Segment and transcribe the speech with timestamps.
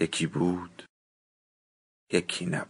[0.00, 0.82] یکی بود
[2.12, 2.68] یکی نبود.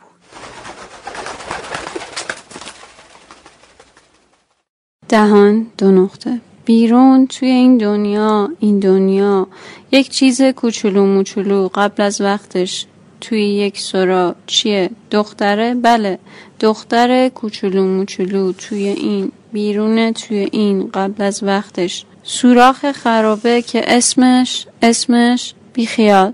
[5.09, 6.41] دهان دو نقطه.
[6.65, 9.47] بیرون توی این دنیا این دنیا.
[9.93, 12.87] یک چیز کوچولو موچولو قبل از وقتش.
[13.21, 14.35] توی یک سرا.
[14.47, 16.19] چیه؟ دختره؟ بله.
[16.61, 19.33] دختر کوچولو موچولو توی این.
[19.53, 22.05] بیرون توی این قبل از وقتش.
[22.23, 26.33] سوراخ خرابه که اسمش اسمش بیخیال.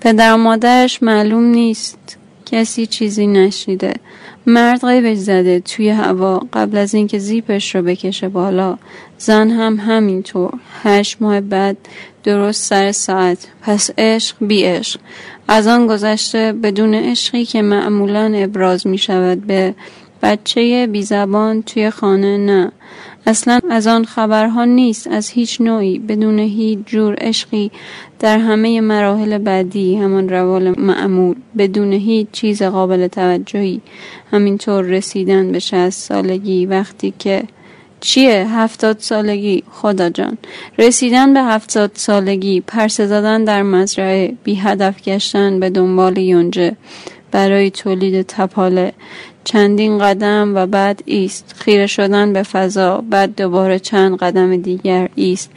[0.00, 2.18] پدر و مادرش معلوم نیست.
[2.46, 3.94] کسی چیزی نشیده
[4.46, 6.42] مرد قیبش زده توی هوا.
[6.52, 8.78] قبل از اینکه زیپش رو بکشه بالا.
[9.18, 10.52] زن هم همینطور.
[10.82, 11.76] هشت ماه بعد
[12.24, 13.38] درست سر ساعت.
[13.62, 15.00] پس عشق بی عشق.
[15.48, 19.74] از آن گذشته بدون عشقی که معمولا ابراز می شود به
[20.22, 22.72] بچه بی زبان توی خانه نه.
[23.26, 27.70] اصلا از آن خبرها نیست از هیچ نوعی بدون هیچ جور عشقی.
[28.18, 33.80] در همه مراحل بعدی همان روال معمول بدون هیچ چیز قابل توجهی.
[34.32, 37.42] همینطور رسیدن به شهست سالگی وقتی که
[38.00, 40.38] چیه؟ هفتاد سالگی؟ خدا جان.
[40.78, 46.76] رسیدن به هفتاد سالگی پرسه زدن در مزرعه بی هدف گشتن به دنبال یونجه.
[47.30, 48.92] برای تولید تپاله.
[49.44, 51.54] چندین قدم و بعد ایست.
[51.58, 53.04] خیره شدن به فضا.
[53.10, 55.50] بعد دوباره چند قدم دیگر ایست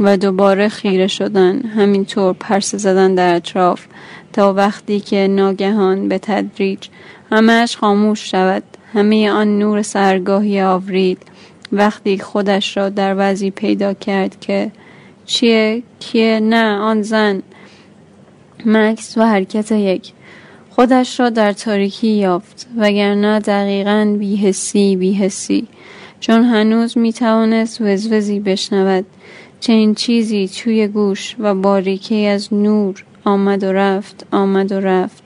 [0.00, 1.60] و دوباره خیره شدن.
[1.60, 3.86] همینطور پرسه زدن در اطراف.
[4.32, 6.88] تا وقتی که ناگهان به تدریج
[7.30, 8.62] همهش خاموش شود.
[8.92, 11.16] همه آن نور سرگاهی آوریل.
[11.72, 14.72] وقتی خودش را در وضعی پیدا کرد که
[15.26, 17.42] چیه؟ کیه؟ نه آن زن.
[18.66, 20.13] مکس و حرکت یک.
[20.74, 25.66] خودش را در تاریکی یافت وگرنه دقیقا بیهسی بیهسی
[26.20, 29.06] چون هنوز می توانست وزوزی بشنود.
[29.60, 35.22] چنین چیزی توی گوش و باریکی از نور آمد و رفت آمد و رفت.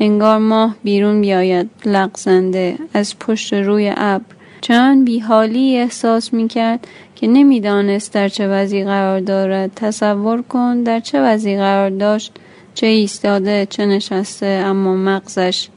[0.00, 4.24] انگار ماه بیرون بیاید لغزنده از پشت روی ابر.
[4.60, 9.70] چند بیحالی احساس می کرد که نمی‌دانست در چه وضعی قرار دارد.
[9.76, 12.32] تصور کن در چه وضعی قرار داشت
[12.74, 15.68] چه ایستاده چه نشسته اما مغزش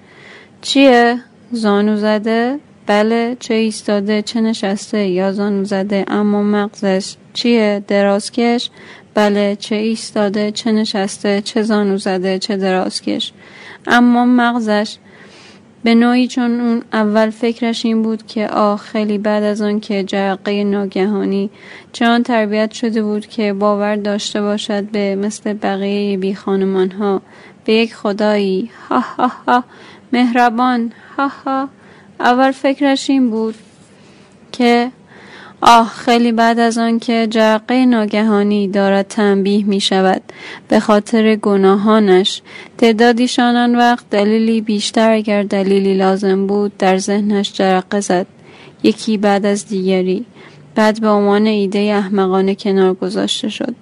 [0.61, 1.19] چیه؟
[1.51, 8.69] زانو زده؟ بله چه ایستاده چه نشسته یا زانو زده اما مغزش چیه؟ درازکش؟
[9.13, 13.33] بله چه ایستاده چه نشسته چه زانو زده چه درازکش
[13.87, 14.97] اما مغزش
[15.85, 20.03] به نوعی چون اون اول فکرش این بود که آه خیلی بعد از آن که
[20.03, 21.49] جرقه ناگهانی
[21.93, 27.21] چنان تربیت شده بود که باور داشته باشد به مثل بقیه بی ها
[27.65, 29.63] به یک خدایی ها ها ها
[30.13, 31.69] مهربان ها ها.
[32.19, 33.55] اول فکرش این بود
[34.51, 34.91] که
[35.67, 40.21] آه خیلی بعد از آن که جرقه ناگهانی دارد تنبیه می شود
[40.67, 42.41] به خاطر گناهانش.
[42.77, 48.27] تعدادیشان آن وقت دلیلی بیشتر اگر دلیلی لازم بود در ذهنش جرقه زد.
[48.83, 50.25] یکی بعد از دیگری.
[50.75, 53.75] بعد به عنوان ایده احمقانه کنار گذاشته شد.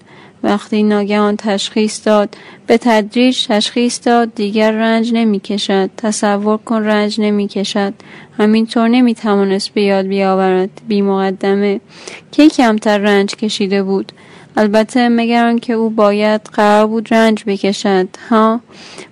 [0.43, 2.37] وقتی ناگهان تشخیص داد
[2.67, 7.93] به تدریج تشخیص داد دیگر رنج نمی کشد تصور کن رنج نمی کشد
[8.37, 10.69] همینطور نمی توانست به یاد بیاورد.
[10.87, 11.81] بی مقدمه.
[12.31, 14.11] کی کمتر رنج کشیده بود؟
[14.57, 18.07] البته مگر که او باید قرار بود رنج بکشد.
[18.29, 18.59] ها؟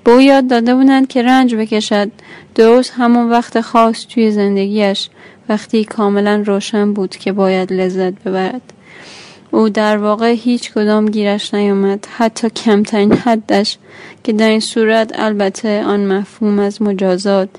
[0.04, 2.12] به او یاد داده بودند که رنج بکشد.
[2.56, 5.10] درست همون وقت خاص توی زندگیش
[5.50, 8.74] وقتی کاملا روشن بود که باید لذت ببرد.
[9.52, 13.78] او در واقع هیچ کدام گیرش نیامد حتی کمترین حدش
[14.24, 17.50] که در این صورت البته آن مفهوم از مجازات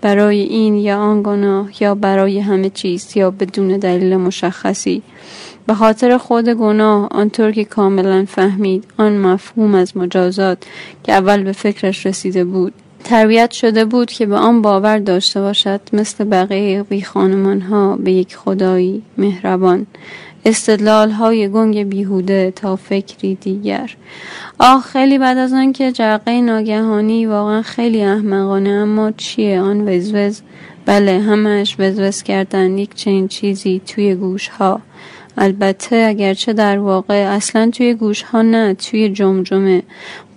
[0.00, 5.02] برای این یا آن گناه یا برای همه چیز یا بدون دلیل مشخصی.
[5.66, 10.58] به خاطر خود گناه آنطور که کاملا فهمید آن مفهوم از مجازات
[11.04, 12.72] که اول به فکرش رسیده بود.
[13.04, 18.12] تربیت شده بود که به آن باور داشته باشد مثل بقیه بی خانمان ها به
[18.12, 19.86] یک خدایی مهربان.
[20.44, 23.90] استدلال های گنگ بیهوده تا فکری دیگر.
[24.58, 30.40] آه خیلی بعد از آن که جرقه ناگهانی واقعا خیلی احمقانه اما چیه آن وزوز؟
[30.86, 34.80] بله همش وزوز کردن یک چنین چیزی توی گوش ها
[35.38, 39.82] البته اگرچه در واقع اصلا توی گوش ها نه توی جمجمه.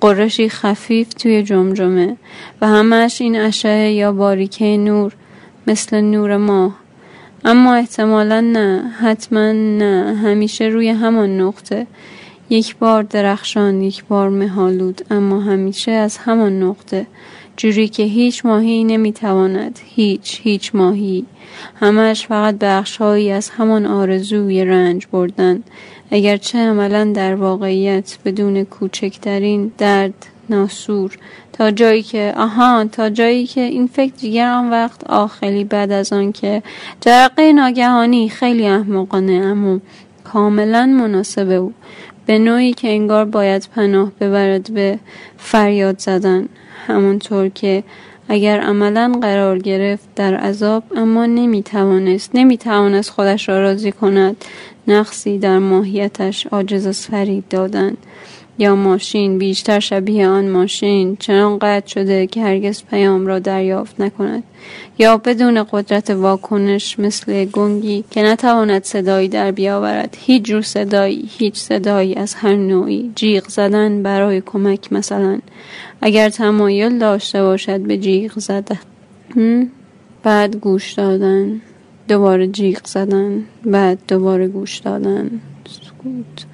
[0.01, 2.17] قرشی خفیف توی جمجمه.
[2.61, 5.13] و همش این اشعه یا باریکه نور
[5.67, 6.84] مثل نور ماه.
[7.47, 8.91] اما احتمالا نه.
[9.01, 10.15] حتما نه.
[10.15, 11.87] همیشه روی همان نقطه.
[12.49, 15.01] یک بار درخشان یک بار مهالود.
[15.11, 17.07] اما همیشه از همان نقطه.
[17.57, 19.79] جوری که هیچ ماهی نمی‌تواند.
[19.95, 21.25] هیچ هیچ ماهی.
[21.75, 25.63] همش فقط بخشهایی از همان آرزوی رنج بردن.
[26.11, 31.17] اگرچه عملا در واقعیت بدون کوچکترین درد ناسور.
[31.53, 36.13] تا جایی که آها تا جایی که این فکر دیگر آن وقت آخلی بعد از
[36.13, 36.63] آن که
[37.01, 39.79] جرقه ناگهانی خیلی احمقانه اما
[40.23, 41.73] کاملا مناسب او.
[42.25, 44.99] به نوعی که انگار باید پناه ببرد به
[45.37, 46.49] فریاد زدن.
[46.87, 47.83] همانطور که
[48.29, 54.45] اگر عملا قرار گرفت در عذاب اما نمی توانست نمی توانست خودش را راضی کند.
[54.87, 57.97] نقصی در ماهیتش عاجز از فرید دادن.
[58.57, 64.43] یا ماشین بیشتر شبیه آن ماشین چنان قطع شده که هرگز پیام را دریافت نکند.
[64.99, 70.17] یا بدون قدرت واکنش مثل گنگی که نتواند صدایی در بیاورد.
[70.19, 75.39] هیچ جور صدایی هیچ صدایی از هر نوعی جیغ زدن برای کمک مثلا.
[76.01, 78.79] اگر تمایل داشته باشد به جیغ زدن
[80.23, 81.61] بعد گوش دادن.
[82.07, 83.43] دوباره جیغ زدن.
[83.65, 85.41] بعد دوباره گوش دادن.
[85.67, 86.45] سکوت.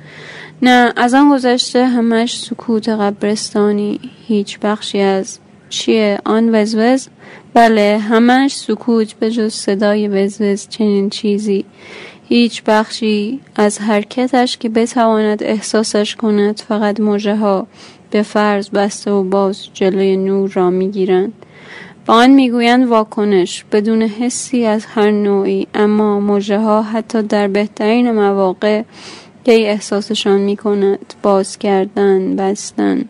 [0.62, 4.00] نه از آن گذشته همش سکوت قبرستانی.
[4.28, 7.08] هیچ بخشی از چیه؟ آن وزوز؟
[7.54, 11.66] بله همش سکوت به جز صدای وزوز چنین چیزی.
[12.30, 17.68] هیچ بخشی از حرکتش که بتواند احساسش کند فقط موجه ها
[18.12, 21.41] به فرض بسته و باز جلوی نور را می‌گیرند.
[22.12, 28.12] با آن می‌گویند واکنش بدون حسی از هر نوعی اما موجه ها حتی در بهترین
[28.12, 28.84] مواقع
[29.44, 33.06] کی احساسشان می کند باز کردن بستن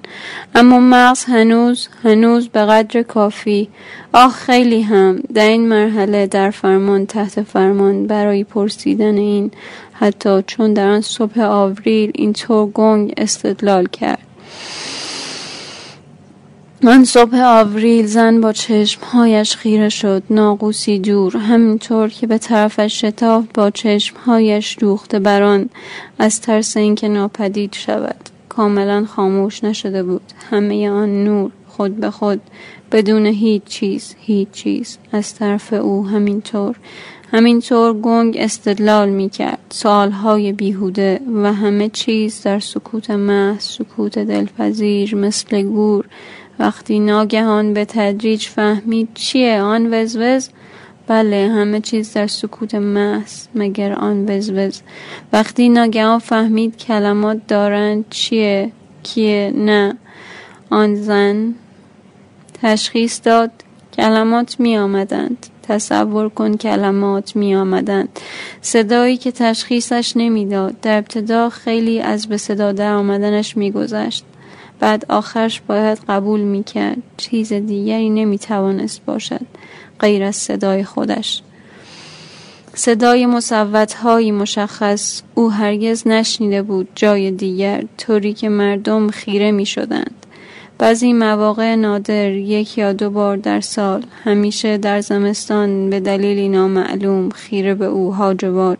[0.55, 3.69] اما مغز هنوز هنوز به قدر کافی.
[4.13, 5.23] آه خیلی هم.
[5.33, 9.51] در این مرحله در فرمان تحت فرمان برای پرسیدن این
[9.93, 14.19] حتی چون در آن صبح آوریل اینطور گنگ استدلال کرد.
[16.87, 20.23] آن صبح آوریل زن با چشمهایش خیره شد.
[20.29, 21.37] ناقوسی دور.
[21.37, 25.69] همینطور که به طرفش شتاف با چشمهایش دوخته بران.
[26.19, 28.29] از ترس اینکه ناپدید شود.
[28.49, 30.21] کاملا خاموش نشده بود.
[30.49, 32.41] همه آن نور خود به خود.
[32.91, 34.97] بدون هیچ چیز هیچ چیز.
[35.11, 36.75] از طرف او همینطور.
[37.33, 45.15] همینطور گنگ استدلال می کرد سالهای بیهوده و همه چیز در سکوت محض سکوت دلپذیر
[45.15, 46.05] مثل گور.
[46.61, 50.49] وقتی ناگهان به تدریج فهمید چیه آن وزوز
[51.07, 54.81] بله همه چیز در سکوت محض مگر آن وزوز.
[55.33, 58.71] وقتی ناگهان فهمید کلمات دارند چیه
[59.03, 59.97] کیه نه
[60.69, 61.55] آن زن
[62.61, 63.51] تشخیص داد
[63.93, 68.19] کلمات می آمدند تصور کن کلمات می آمدند
[68.61, 74.25] صدایی که تشخیصش نمی‌داد در ابتدا خیلی از به صدا در آمدنش می گذشت
[74.81, 76.97] بعد آخرش باید قبول می‌کرد.
[77.17, 79.45] چیز دیگری نمی‌توانست باشد
[79.99, 81.41] غیر از صدای خودش.
[82.73, 83.27] صدای
[84.03, 90.25] هایی مشخص او هرگز نشنیده بود جای دیگر طوری که مردم خیره می شدند.
[90.77, 97.29] بعضی مواقع نادر یک یا دو بار در سال همیشه در زمستان به دلیلی نامعلوم
[97.29, 98.75] خیره به او هاج و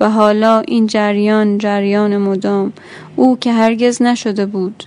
[0.00, 2.72] و حالا این جریان جریان مدام
[3.16, 4.84] او که هرگز نشده بود.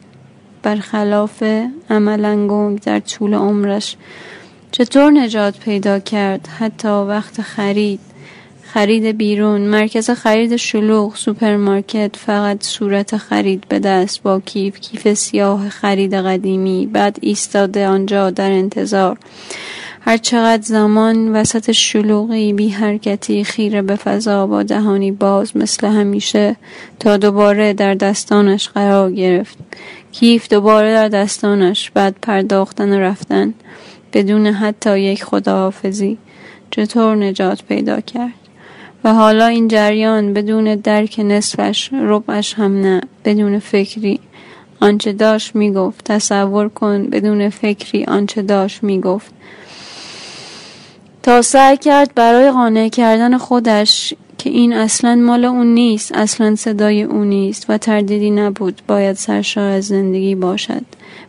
[0.63, 1.44] برخلاف
[1.89, 3.96] گنگ در طول عمرش
[4.72, 8.00] چطور نجات پیدا کرد؟ حتی وقت خرید
[8.74, 15.70] خرید بیرون مرکز خرید شلوغ سوپرمارکت فقط صورت خرید به دست با کیف کیف سیاه
[15.70, 19.18] خرید قدیمی بعد ایستاده آنجا در انتظار.
[20.01, 26.56] هر چقدر زمان وسط شلوغی بی حرکتی خیره به فضا با دهانی باز مثل همیشه
[27.00, 29.58] تا دوباره در دستانش قرار گرفت.
[30.12, 33.53] کیف دوباره در دستانش بعد پرداختن و رفتن.
[34.13, 36.18] بدون حتی یک خداحافظی.
[36.72, 38.34] چطور نجات پیدا کرد؟
[39.03, 43.01] و حالا این جریان بدون درک نصفش ربعش هم نه.
[43.25, 44.20] بدون فکری.
[44.80, 46.06] آنچه داشت می‌گفت.
[46.06, 49.34] تصور کن بدون فکری آنچه داشت می‌گفت.
[51.24, 57.03] تا سعی کرد برای قانع کردن خودش که این اصلا مال اون نیست اصلا صدای
[57.03, 58.81] اون نیست و تردیدی نبود.
[58.88, 60.81] باید سرشار از زندگی باشد.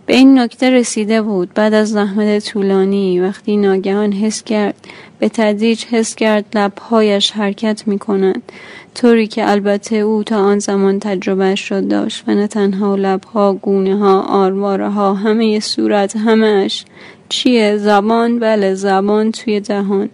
[0.06, 1.54] به این نکته رسیده بود.
[1.54, 4.74] بعد از زحمت طولانی وقتی ناگهان حس کرد
[5.18, 8.52] به تدریج حس کرد لبهایش حرکت می کنند
[8.94, 13.96] طوری که البته او تا آن زمان تجربه شد داشت و نه تنها لبها گونه
[13.96, 16.84] ها آرواره ها همه صورت همهش
[17.28, 20.08] چیه؟ زبان؟ بله زبان توی دهان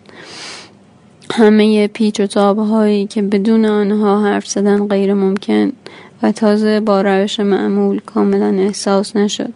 [1.32, 5.72] همه پیچ و تاب هایی که بدون آنها حرف زدن غیر ممکن
[6.22, 9.52] و تازه با روش معمول کاملا احساس نشد.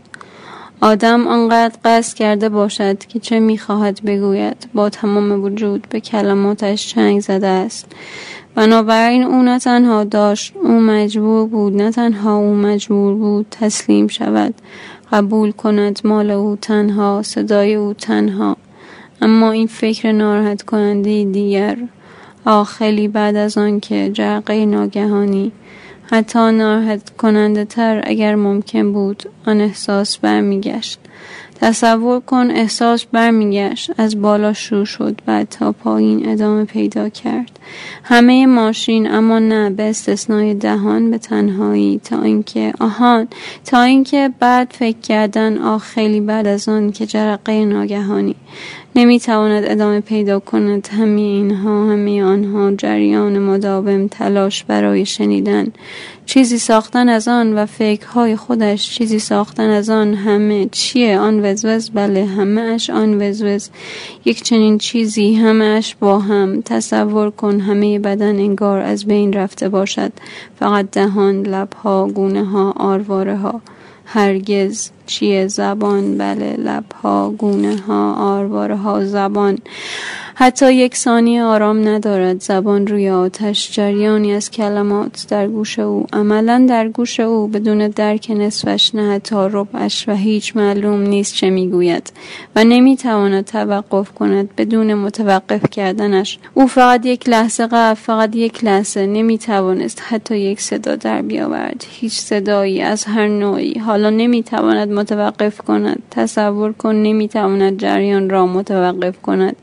[0.81, 4.57] آدم آنقدر قصد کرده باشد که چه می‌خواهد بگوید.
[4.75, 7.87] با تمام وجود به کلماتش چنگ زده است.
[8.55, 14.55] بنابراین او نه تنها داشت او مجبور بود نه تنها او مجبور بود تسلیم شود.
[15.12, 18.57] قبول کند مال او تنها صدای او تنها.
[19.23, 21.76] اما این فکر ناراحت کننده دیگر
[22.45, 25.52] آخلی بعد از آن که جرقه ناگهانی
[26.11, 30.99] حتی ناراحت کننده تر اگر ممکن بود آن احساس برمیگشت.
[31.61, 37.59] تصور کن احساس برمیگشت از بالا شروع شد بعد تا پایین ادامه پیدا کرد.
[38.05, 43.29] همه ماشین اما نه به استثنای دهان به تنهایی تا اینکه آهان
[43.64, 48.37] تا اینکه بعد فکر کردن آه خیلی بعد از آن که جرقه ناگهانی.
[48.96, 50.88] نمی‌تواند ادامه پیدا کند.
[50.88, 55.66] همه اینها همه آنها جریان مداوم تلاش برای شنیدن.
[56.26, 61.90] چیزی ساختن از آن و فکرهای خودش چیزی ساختن از آن همه چیه؟ آن وزوز؟
[61.90, 63.70] بله همه اش آن وزوز.
[64.25, 66.62] یک چنین چیزی همه اش با هم.
[66.62, 70.12] تصور کن همه بدن انگار از بین رفته باشد.
[70.58, 73.61] فقط دهان لبها گونه ها آرواره ها
[74.14, 79.59] هرگز چیه زبان؟ بله لبها گونه ها آرواره ها زبان.
[80.34, 82.40] حتی یک ثانیه آرام ندارد.
[82.40, 86.06] زبان روی آتش جریانی از کلمات در گوش او.
[86.12, 87.48] عملا در گوش او.
[87.48, 92.12] بدون درک نصفش نه حتی ربعش و هیچ معلوم نیست چه می‌گوید
[92.56, 96.38] و نمی‌تواند توقف کند بدون متوقف کردنش.
[96.54, 101.84] او فقط یک لحظه قبل فقط یک لحظه نمی‌توانست حتی یک صدا در بیاورد.
[101.90, 106.02] هیچ صدایی از هر نوعی حالا نمی‌تواند متوقف کند.
[106.10, 109.56] تصور کن نمی‌تواند جریان را متوقف کند.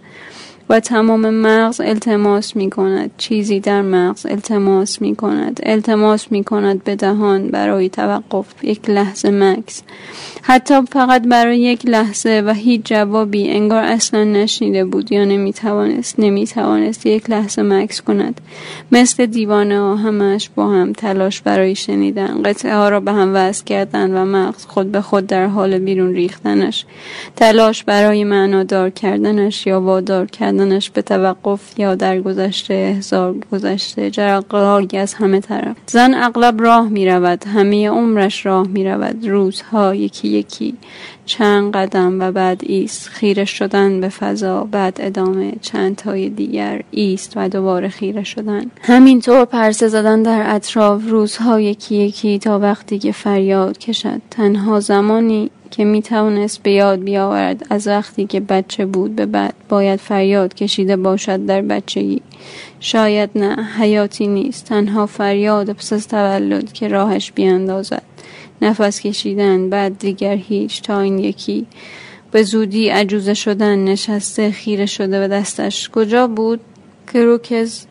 [0.70, 6.84] و تمام مغز التماس می کند چیزی در مغز التماس می کند التماس می کند
[6.84, 9.84] به دهان برای توقف یک لحظه مکس
[10.42, 16.20] حتی فقط برای یک لحظه و هیچ جوابی انگار اصلا نشنیده بود یا نمی توانست
[16.20, 18.42] نمی توانست یک لحظه مکس کند.
[18.92, 22.42] مثل دیوانه ها همش با هم تلاش برای شنیدن.
[22.44, 26.14] قطعه ها را به هم وصل کردن و مغز خود به خود در حال بیرون
[26.14, 26.86] ریختنش.
[27.36, 34.12] تلاش برای معنادار کردنش یا وادار کردن کردنش به توقف یا در گذشته هزار گذشته
[34.12, 35.78] جرقایی از همه طرف.
[35.88, 40.74] زن اغلب راه می رود همه عمرش راه می رود روزها یکی یکی
[41.26, 43.08] چند قدم و بعد ایست.
[43.08, 48.66] خیره شدن به فضا بعد ادامه چند تای دیگر ایست و دوباره خیره شدن.
[48.82, 54.22] همینطور پرسه زدن در اطراف روزها یکی یکی تا وقتی که فریاد کشد.
[54.32, 59.54] تنها زمانی که می توانست به یاد بیاورد از وقتی که بچه بود به بعد
[59.70, 62.22] باید فریاد کشیده باشد در بچگی.
[62.80, 64.66] شاید نه حیاتی نیست.
[64.66, 68.04] تنها فریاد پس از تولد که راهش بیاندازد.
[68.62, 71.66] نفس کشیدن بعد دیگر هیچ تا این یکی.
[72.32, 75.90] به زودی عجوزه شدن نشسته خیره شده به دستش.
[75.90, 76.60] کجا بود؟
[77.14, 77.86] کروکز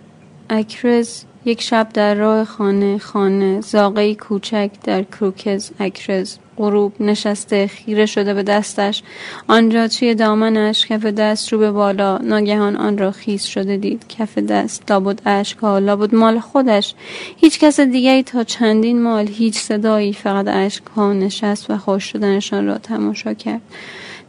[0.50, 6.38] اکرز یک شب در راه خانه خانه زاغه کوچک در کروکز اکرز.
[6.56, 9.02] غروب نشسته خیره شده به دستش.
[9.48, 12.18] آنجا توی دامنش کف دست رو به بالا.
[12.18, 14.04] ناگهان آن را خیس شده دید.
[14.08, 16.94] کف دست لابد اشکها لابد مال خودش.
[17.36, 22.78] هیچ کس دیگری تا چندین مال هیچ صدایی فقط اشکها نشست و خوش شدنشان را
[22.78, 23.62] تماشا کرد.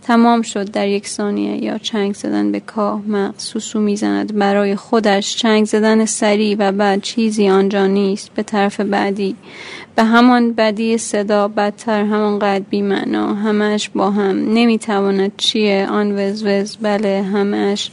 [0.10, 1.64] تمام شد در یک ثانیه.
[1.64, 3.02] یا چنگ زدن به کاه.
[3.08, 4.38] مغز سوسو می‌زند.
[4.38, 8.34] برای خودش چنگ زدن سریع و بعد چیزی آنجا نیست.
[8.34, 9.36] به طرف بعدی.
[9.96, 13.34] به همان بدی صدا بدتر همانقدر بیمعنا.
[13.34, 14.54] همش با هم.
[14.54, 16.78] نمی‌تواند چیه؟ آن وزوز.
[16.82, 17.92] بله همش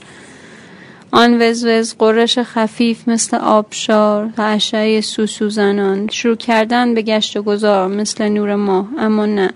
[1.11, 7.43] آن وزوز قرش خفیف مثل آبشار و اشعه سوسو زنان شروع کردن به گشت و
[7.43, 9.51] گذار مثل نور ماه اما نه.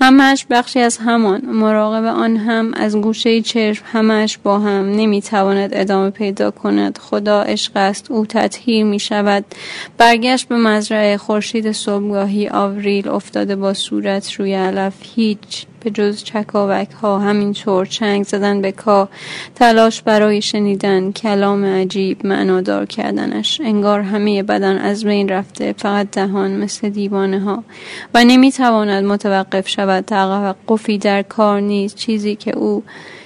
[0.00, 1.40] همش بخشی از همان.
[1.44, 4.92] مراقب آن هم از گوشه چشم همش با هم.
[4.92, 6.98] نمی‌تواند ادامه پیدا کند.
[6.98, 8.10] خدا عشق است.
[8.10, 9.44] او تطهیر می شود
[9.98, 14.94] برگشت به مزرعه خورشید صبحگاهی آوریل افتاده با صورت روی علف.
[15.14, 19.08] هیچ به جز چکاوک ها همینطور چنگ زدن به کا
[19.54, 23.60] تلاش برای شنیدن کلام عجیب معنادار کردنش.
[23.64, 27.64] انگار همه بدن از بین رفته فقط دهان مثل دیوانه ها.
[28.14, 30.04] و نمی‌تواند متوقف شود.
[30.04, 31.96] توقفی در کار نیست.
[31.96, 32.82] چیزی که او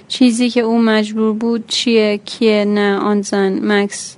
[0.09, 3.59] چیزی که او مجبور بود چیه؟ کیه؟ نه آن زن.
[3.63, 4.17] مکس.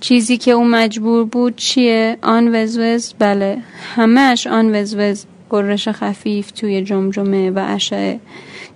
[0.00, 3.58] چیزی که او مجبور بود چیه؟ آن وزوز؟ بله.
[3.96, 5.24] همهش آن وزوز.
[5.52, 8.20] قررش خفیف توی جمجمه و اشعه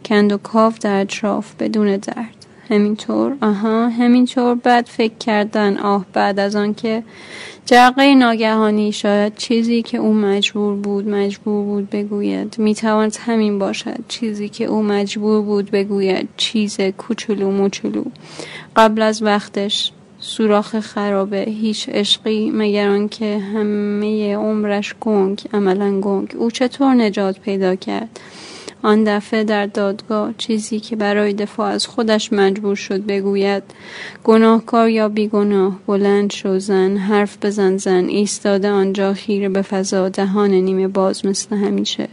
[0.04, 2.46] کند و کاف در اطراف بدون درد.
[2.70, 5.76] همینطور آها همینطور بعد فکر کردن.
[5.76, 7.02] آه بعد از آن که
[7.66, 12.54] جرقه ناگهانی شاید چیزی که او مجبور بود مجبور بود بگوید.
[12.58, 13.98] می‌تواند همین باشد.
[14.08, 16.28] چیزی که او مجبور بود بگوید.
[16.36, 18.04] چیز کوچولو موچولو.
[18.76, 19.92] قبل از وقتش.
[20.28, 26.34] سوراخ خرابه هیچ عشقی مگر آنکه همه عمرش گنگ عملا گنگ.
[26.38, 28.20] او چطور نجات پیدا کرد؟
[28.82, 33.62] آن دفعه در دادگاه چیزی که برای دفاع از خودش مجبور شد بگوید
[34.24, 40.50] گناهکار یا بیگناه بلند شو زن حرف بزن زن ایستاده آنجا خیره به فضا دهان
[40.50, 42.08] نیمه باز مثل همیشه.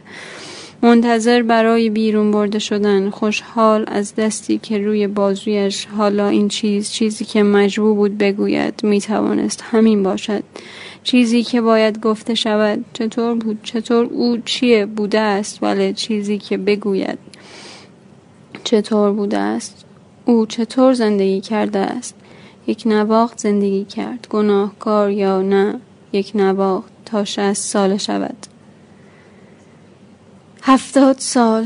[0.83, 3.09] منتظر برای بیرون برده شدن.
[3.09, 9.63] خوشحال از دستی که روی بازویش حالا این چیز چیزی که مجبور بود بگوید می‌توانست
[9.71, 10.43] همین باشد.
[11.03, 12.85] چیزی که باید گفته شود.
[12.93, 17.19] چطور بود؟ چطور او چیه بوده است؟ ولی چیزی که بگوید
[18.63, 19.85] چطور بوده است؟
[20.25, 22.15] او چطور زندگی کرده است؟
[22.67, 24.27] یک نواخت زندگی کرد.
[24.29, 25.79] گناهکار یا نه
[26.13, 28.52] یک نواخت تا شست سال شود.
[30.65, 31.65] هفتاد سال.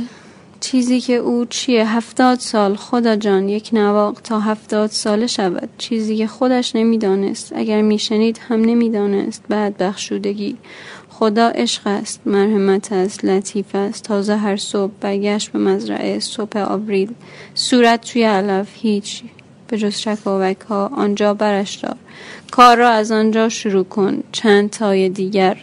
[0.59, 2.75] چیزی که او چیه؟ هفتاد سال.
[2.75, 5.69] خدا جان یک نواق تا هفتاد ساله شود.
[5.77, 7.53] چیزی که خودش نمی‌دانست.
[7.55, 9.43] اگر میشنید هم نمی‌دانست.
[9.49, 10.57] بعد بخشودگی
[11.09, 14.03] خدا عشق است مرحمت است لطیف است.
[14.03, 17.11] تازه هر صبح برگشت به مزرعه صبح آوریل.
[17.55, 19.23] صورت توی علف هیچ.
[19.67, 21.95] به جز شکاوک ها آنجا برش دار.
[22.51, 24.23] کار را از آنجا شروع کن.
[24.31, 25.57] چند تای دیگر.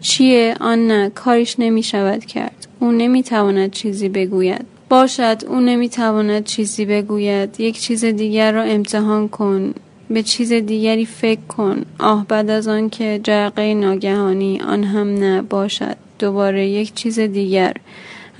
[0.00, 2.66] چیه؟ آن نه کاریش نمی شود کرد.
[2.80, 4.66] او نمی تواند چیزی بگوید.
[4.88, 7.60] باشد او نمی تواند چیزی بگوید.
[7.60, 9.74] یک چیز دیگر را امتحان کن.
[10.10, 11.84] به چیز دیگری فکر کن.
[11.98, 14.60] آه بعد از آن که جرقه ناگهانی.
[14.60, 15.96] آن هم نه باشد.
[16.18, 17.74] دوباره یک چیز دیگر.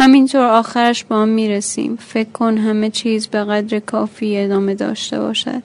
[0.00, 1.96] همینطور آخرش با آن می‌رسیم.
[1.96, 5.62] فکر کن همه چیز به قدر کافی ادامه داشته باشد.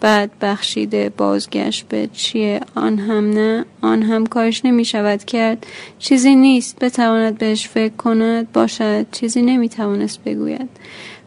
[0.00, 5.66] بعد بخشیده بازگشت به چیه؟ آن هم نه آن هم کارش نمی شود کرد.
[5.98, 8.52] چیزی نیست بتواند بهش فکر کند.
[8.52, 10.68] باشد چیزی نمی توانست بگوید.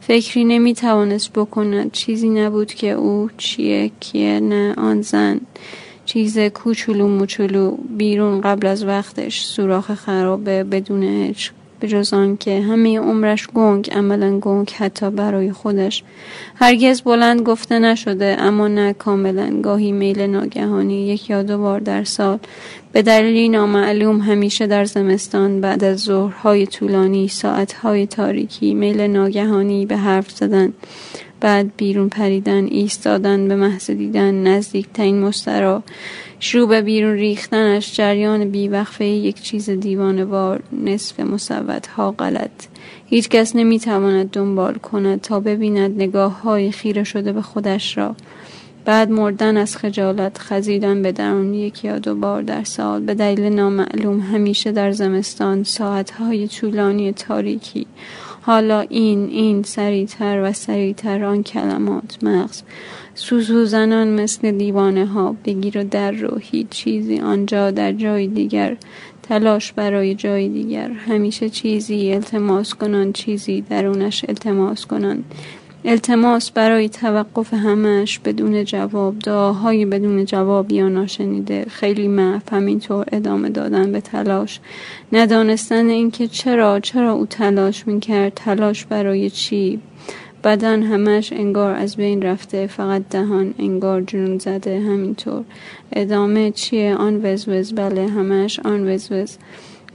[0.02, 1.92] فکری نمی توانست بکند.
[1.92, 5.42] چیزی نبود که او چیه کیه نه آن زن.
[6.06, 11.54] چیز کوچولو موچولو بیرون قبل از وقتش سوراخ خرابه بدون عشق.
[11.80, 16.04] به جز که همه عمرش گنگ عملا گنگ حتی برای خودش.
[16.56, 19.62] هرگز بلند گفته نشده اما نه کاملا.
[19.62, 22.40] گاهی میل ناگهانی یک یا دو بار در سال.
[22.92, 29.98] به دلیلی نامعلوم همیشه در زمستان بعد از ظهرهای طولانی ساعتهای تاریکی میل ناگهانی به
[29.98, 30.74] حرف زدن.
[31.42, 35.84] بعد بیرون پریدن ایستادن به محض دیدن نزدیکترین مسترا
[36.40, 41.20] شروع به بیرون ریختنش جریان بیوقفه یک چیز دیوانوار نصف
[41.96, 42.52] ها غلط.
[43.06, 48.16] هیچ کس نمی‌تواند دنبال کند تا ببیند نگاه های خیره شده به خودش را.
[48.86, 53.54] بعد مردن از خجالت خزیدن به درون یک یا دو بار در سال به دلیل
[53.54, 57.88] نامعلوم همیشه در زمستان ساعتهای طولانی تاریکی.
[58.42, 62.62] حالا این این سریعتر و سریعتر آن کلمات مغز.
[63.16, 68.78] سوسو زنان مثل دیوانه ها بگیر و در رو هیچ چیزی آنجا در جای دیگر
[69.24, 70.90] تلاش برای جای دیگر.
[70.92, 75.24] همیشه چیزی التماس کنان چیزی درونش التماس کنان.
[75.86, 83.50] التماس برای توقف همش بدون جواب دعاهای بدون جواب یا ناشنیده خیلی محو همینطور ادامه
[83.50, 84.60] دادن به تلاش.
[85.12, 89.80] ندانستن اینکه چرا چرا او تلاش می‌کرد تلاش برای چی؟
[90.44, 95.44] بدن همش انگار از بین رفته فقط دهان انگار جنون زده همینطور.
[95.94, 99.38] ادامه چیه؟ آن وزوز بله همش آن وزوز.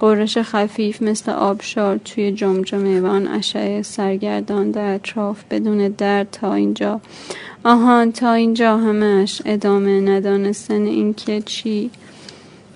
[0.00, 6.54] قرش خفیف مثل آبشار توی جمجمه و آن اشعه سرگردان در اطراف بدون درد تا
[6.54, 7.00] اینجا.
[7.64, 11.90] آهان تا اینجا همش ادامه ندانستن اینکه چی.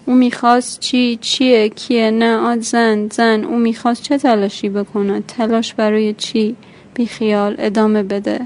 [0.07, 3.45] او می‌خواست چی چیه کیه؟ نه آن زن زن.
[3.45, 6.57] او می‌خواست چه تلاشی بکند؟ تلاش برای چی؟
[6.95, 8.41] بیخیال ادامه بده.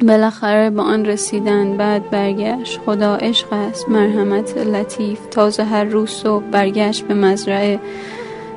[0.00, 2.80] بالاخره به آن رسیدن بعد برگشت.
[2.86, 3.88] خدا عشق است.
[3.88, 5.18] مرحمت لطیف.
[5.30, 7.80] تازه هر روز صبح برگشت به مزرعه.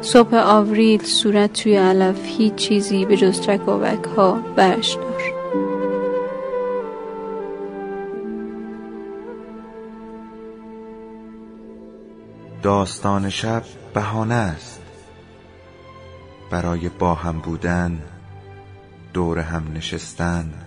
[0.01, 2.25] صبح آوریل صورت توی علف.
[2.25, 3.47] هیچ چیزی به جز
[4.17, 5.21] ها برش دار.
[12.63, 14.81] داستان شب بهانه است.
[16.51, 17.99] برای با هم بودن
[19.13, 20.66] دور هم نشستن